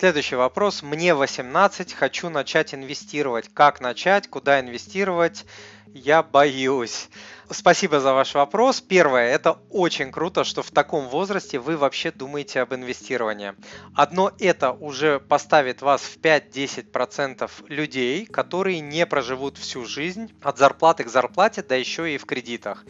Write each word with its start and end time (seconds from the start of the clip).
Следующий 0.00 0.36
вопрос. 0.36 0.82
Мне 0.82 1.12
18, 1.12 1.92
хочу 1.92 2.28
начать 2.28 2.72
инвестировать. 2.72 3.50
Как 3.52 3.80
начать, 3.80 4.28
куда 4.28 4.60
инвестировать? 4.60 5.44
Я 5.88 6.22
боюсь. 6.22 7.08
Спасибо 7.50 7.98
за 7.98 8.12
ваш 8.12 8.34
вопрос. 8.34 8.82
Первое, 8.82 9.30
это 9.30 9.58
очень 9.70 10.12
круто, 10.12 10.44
что 10.44 10.62
в 10.62 10.70
таком 10.70 11.08
возрасте 11.08 11.58
вы 11.58 11.78
вообще 11.78 12.10
думаете 12.10 12.60
об 12.60 12.74
инвестировании. 12.74 13.54
Одно 13.94 14.32
это 14.38 14.72
уже 14.72 15.18
поставит 15.18 15.80
вас 15.80 16.02
в 16.02 16.18
5-10% 16.18 17.50
людей, 17.68 18.26
которые 18.26 18.80
не 18.80 19.06
проживут 19.06 19.56
всю 19.56 19.86
жизнь 19.86 20.30
от 20.42 20.58
зарплаты 20.58 21.04
к 21.04 21.08
зарплате, 21.08 21.62
да 21.62 21.74
еще 21.74 22.14
и 22.14 22.18
в 22.18 22.26
кредитах. 22.26 22.84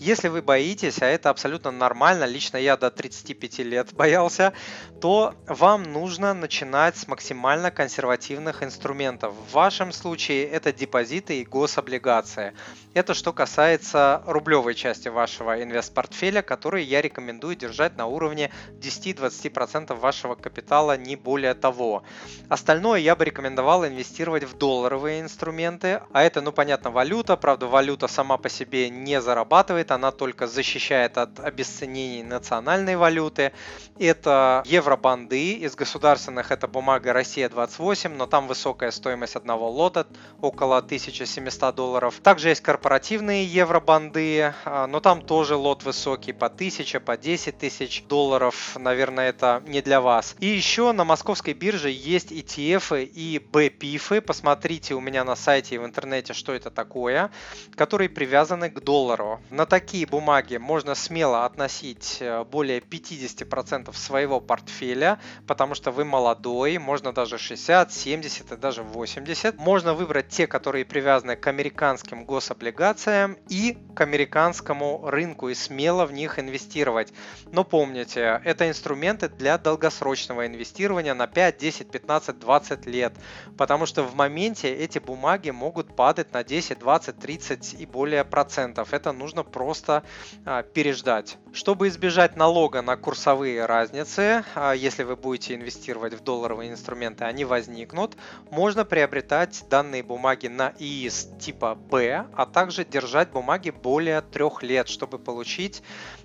Если 0.00 0.28
вы 0.28 0.40
боитесь, 0.40 1.02
а 1.02 1.06
это 1.06 1.28
абсолютно 1.28 1.70
нормально, 1.70 2.24
лично 2.24 2.56
я 2.56 2.78
до 2.78 2.90
35 2.90 3.58
лет 3.58 3.92
боялся, 3.92 4.54
то 4.98 5.34
вам 5.46 5.82
нужно 5.82 6.32
начинать 6.32 6.96
с 6.96 7.06
максимально 7.06 7.70
консервативных 7.70 8.62
инструментов. 8.62 9.34
В 9.34 9.52
вашем 9.52 9.92
случае 9.92 10.46
это 10.46 10.72
депозиты 10.72 11.42
и 11.42 11.44
гособлигации. 11.44 12.54
Это 12.94 13.12
что 13.12 13.34
касается 13.34 13.89
рублевой 13.94 14.74
части 14.74 15.08
вашего 15.08 15.62
инвестпортфеля, 15.62 16.42
который 16.42 16.84
я 16.84 17.02
рекомендую 17.02 17.56
держать 17.56 17.96
на 17.96 18.06
уровне 18.06 18.50
10-20% 18.80 19.94
вашего 19.94 20.34
капитала, 20.34 20.96
не 20.96 21.16
более 21.16 21.54
того. 21.54 22.02
Остальное 22.48 23.00
я 23.00 23.16
бы 23.16 23.24
рекомендовал 23.24 23.86
инвестировать 23.86 24.44
в 24.44 24.56
долларовые 24.56 25.20
инструменты, 25.20 26.02
а 26.12 26.22
это, 26.22 26.40
ну 26.40 26.52
понятно, 26.52 26.90
валюта, 26.90 27.36
правда 27.36 27.66
валюта 27.66 28.08
сама 28.08 28.36
по 28.36 28.48
себе 28.48 28.90
не 28.90 29.20
зарабатывает, 29.20 29.90
она 29.90 30.10
только 30.10 30.46
защищает 30.46 31.18
от 31.18 31.40
обесценений 31.40 32.22
национальной 32.22 32.96
валюты. 32.96 33.52
Это 33.98 34.62
евробанды, 34.66 35.52
из 35.54 35.74
государственных 35.74 36.50
это 36.50 36.68
бумага 36.68 37.12
Россия-28, 37.12 38.08
но 38.14 38.26
там 38.26 38.46
высокая 38.48 38.90
стоимость 38.90 39.36
одного 39.36 39.70
лота, 39.70 40.06
около 40.40 40.78
1700 40.78 41.74
долларов. 41.74 42.20
Также 42.22 42.48
есть 42.48 42.62
корпоративные 42.62 43.44
евробанды, 43.44 43.79
а, 43.86 44.86
но 44.86 45.00
там 45.00 45.22
тоже 45.22 45.56
лот 45.56 45.82
высокий, 45.84 46.32
по 46.32 46.46
1000, 46.46 47.00
по 47.00 47.16
10 47.16 47.58
тысяч 47.58 48.04
долларов, 48.04 48.76
наверное, 48.78 49.30
это 49.30 49.62
не 49.66 49.82
для 49.82 50.00
вас. 50.00 50.36
И 50.40 50.46
еще 50.46 50.92
на 50.92 51.04
московской 51.04 51.54
бирже 51.54 51.90
есть 51.90 52.32
ETF 52.32 53.04
и 53.04 53.38
BPIF, 53.38 54.20
посмотрите 54.20 54.94
у 54.94 55.00
меня 55.00 55.24
на 55.24 55.36
сайте 55.36 55.74
и 55.74 55.78
в 55.78 55.84
интернете, 55.84 56.32
что 56.32 56.52
это 56.52 56.70
такое, 56.70 57.30
которые 57.76 58.08
привязаны 58.08 58.70
к 58.70 58.80
доллару. 58.80 59.40
На 59.50 59.66
такие 59.66 60.06
бумаги 60.06 60.56
можно 60.56 60.94
смело 60.94 61.44
относить 61.44 62.18
э, 62.20 62.44
более 62.44 62.80
50% 62.80 63.94
своего 63.96 64.40
портфеля, 64.40 65.20
потому 65.46 65.74
что 65.74 65.90
вы 65.90 66.04
молодой, 66.04 66.78
можно 66.78 67.12
даже 67.12 67.38
60, 67.38 67.92
70 67.92 68.52
и 68.52 68.56
даже 68.56 68.82
80. 68.82 69.58
Можно 69.58 69.94
выбрать 69.94 70.28
те, 70.28 70.46
которые 70.46 70.84
привязаны 70.84 71.36
к 71.36 71.46
американским 71.46 72.24
гособлигациям 72.24 73.36
и 73.48 73.69
к 73.94 74.00
американскому 74.00 75.08
рынку 75.08 75.48
и 75.48 75.54
смело 75.54 76.06
в 76.06 76.12
них 76.12 76.38
инвестировать. 76.38 77.12
Но 77.52 77.64
помните, 77.64 78.40
это 78.44 78.68
инструменты 78.68 79.28
для 79.28 79.58
долгосрочного 79.58 80.46
инвестирования 80.46 81.14
на 81.14 81.26
5, 81.26 81.58
10, 81.58 81.90
15, 81.90 82.38
20 82.38 82.86
лет, 82.86 83.12
потому 83.56 83.86
что 83.86 84.02
в 84.02 84.14
моменте 84.14 84.74
эти 84.74 84.98
бумаги 84.98 85.50
могут 85.50 85.94
падать 85.96 86.32
на 86.32 86.44
10, 86.44 86.78
20, 86.78 87.18
30 87.18 87.74
и 87.74 87.86
более 87.86 88.24
процентов. 88.24 88.92
Это 88.92 89.12
нужно 89.12 89.42
просто 89.42 90.02
а, 90.44 90.62
переждать. 90.62 91.38
Чтобы 91.52 91.88
избежать 91.88 92.36
налога 92.36 92.80
на 92.80 92.96
курсовые 92.96 93.66
разницы, 93.66 94.44
а, 94.54 94.72
если 94.72 95.02
вы 95.02 95.16
будете 95.16 95.56
инвестировать 95.56 96.14
в 96.14 96.22
долларовые 96.22 96.70
инструменты, 96.70 97.24
они 97.24 97.44
возникнут, 97.44 98.16
можно 98.50 98.84
приобретать 98.84 99.64
данные 99.68 100.04
бумаги 100.04 100.46
на 100.46 100.72
ИИС 100.78 101.28
типа 101.40 101.74
Б, 101.74 102.26
а 102.36 102.46
также 102.46 102.84
держать 102.84 103.30
бумаги 103.30 103.70
более 103.70 104.20
трех 104.20 104.62
лет, 104.62 104.88
чтобы 104.88 105.18
получить 105.18 105.82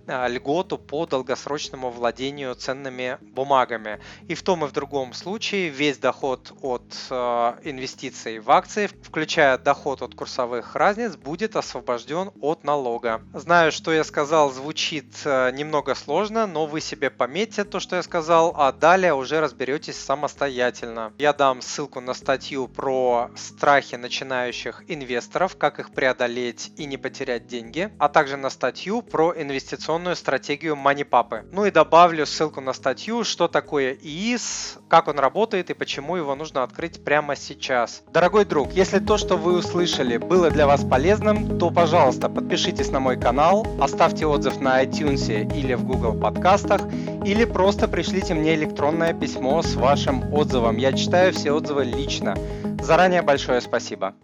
а, 0.07 0.27
льготу 0.27 0.77
по 0.77 1.07
долгосрочному 1.07 1.89
владению 1.89 2.53
ценными 2.53 3.17
бумагами. 3.21 3.99
И 4.27 4.35
в 4.35 4.43
том 4.43 4.63
и 4.63 4.67
в 4.67 4.71
другом 4.71 5.13
случае 5.13 5.69
весь 5.69 5.97
доход 5.97 6.53
от 6.61 6.83
а, 7.09 7.57
инвестиций 7.63 8.37
в 8.37 8.51
акции, 8.51 8.87
включая 9.01 9.57
доход 9.57 10.03
от 10.03 10.13
курсовых 10.13 10.75
разниц, 10.75 11.15
будет 11.15 11.55
освобожден 11.55 12.29
от 12.41 12.63
налога. 12.63 13.23
Знаю, 13.33 13.71
что 13.71 13.91
я 13.91 14.03
сказал, 14.03 14.51
звучит 14.51 15.14
немного 15.23 15.95
сложно, 15.95 16.47
но 16.47 16.65
вы 16.65 16.81
себе 16.81 17.09
пометьте 17.09 17.63
то, 17.63 17.79
что 17.79 17.95
я 17.95 18.03
сказал, 18.03 18.53
а 18.57 18.71
далее 18.71 19.13
уже 19.13 19.39
разберетесь 19.39 19.97
самостоятельно. 19.97 21.13
Я 21.17 21.33
дам 21.33 21.61
ссылку 21.61 22.01
на 22.01 22.13
статью 22.13 22.67
про 22.67 23.29
страхи 23.35 23.95
начинающих 23.95 24.83
инвесторов, 24.87 25.55
как 25.57 25.79
их 25.79 25.91
преодолеть 25.91 26.71
и 26.77 26.85
не 26.85 26.97
потерять 26.97 27.47
деньги, 27.47 27.91
а 27.99 28.09
также 28.09 28.37
на 28.37 28.49
статью 28.49 29.01
про 29.01 29.33
инвестиционную 29.35 30.15
стратегию 30.15 30.75
MoneyPapы. 30.75 31.47
Ну 31.51 31.65
и 31.65 31.71
добавлю 31.71 32.25
ссылку 32.25 32.61
на 32.61 32.73
статью, 32.73 33.23
что 33.23 33.47
такое 33.47 33.93
ИИС, 33.93 34.79
как 34.89 35.07
он 35.07 35.19
работает 35.19 35.69
и 35.69 35.73
почему 35.73 36.15
его 36.15 36.35
нужно 36.35 36.63
открыть 36.63 37.03
прямо 37.03 37.35
сейчас. 37.35 38.03
Дорогой 38.11 38.45
друг, 38.45 38.73
если 38.73 38.99
то, 38.99 39.17
что 39.17 39.37
вы 39.37 39.57
услышали, 39.57 40.17
было 40.17 40.49
для 40.49 40.67
вас 40.67 40.83
полезным, 40.83 41.59
то, 41.59 41.69
пожалуйста, 41.69 42.29
подпишитесь 42.29 42.89
на 42.89 42.99
мой 42.99 43.19
канал, 43.19 43.67
оставьте 43.79 44.25
отзыв 44.25 44.59
на 44.59 44.83
iTunes 45.05 45.29
или 45.55 45.73
в 45.73 45.85
Google 45.85 46.13
подкастах, 46.19 46.81
или 47.25 47.45
просто 47.45 47.87
пришлите 47.87 48.33
мне 48.33 48.55
электронное 48.55 49.13
письмо 49.13 49.61
с 49.61 49.75
вашим 49.75 50.33
отзывом. 50.33 50.77
Я 50.77 50.93
читаю 50.93 51.33
все 51.33 51.51
отзывы 51.51 51.85
лично. 51.85 52.35
Заранее 52.81 53.21
большое 53.21 53.61
спасибо. 53.61 54.15